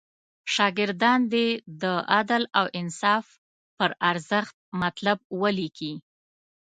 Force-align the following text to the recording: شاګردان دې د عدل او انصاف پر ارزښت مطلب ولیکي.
شاګردان 0.53 1.19
دې 1.33 1.47
د 1.81 1.83
عدل 2.17 2.43
او 2.59 2.65
انصاف 2.79 3.25
پر 3.77 3.89
ارزښت 4.09 4.55
مطلب 4.81 5.17
ولیکي. 5.41 5.93